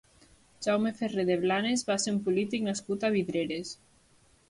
Jaume 0.67 0.91
Ferrer 1.01 1.27
de 1.27 1.37
Blanes 1.45 1.85
va 1.91 1.99
ser 2.07 2.17
un 2.17 2.19
polític 2.31 2.67
nascut 2.71 3.07
a 3.11 3.15
Vidreres. 3.19 3.81